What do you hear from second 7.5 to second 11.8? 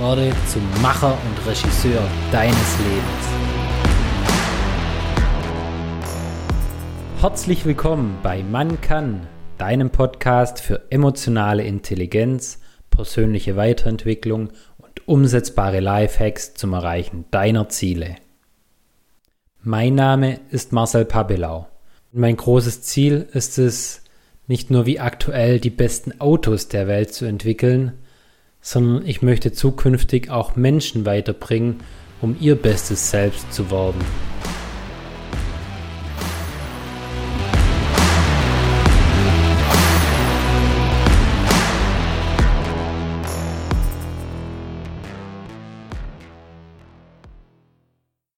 willkommen bei Man kann, deinem Podcast für emotionale